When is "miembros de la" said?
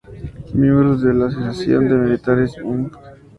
0.55-1.27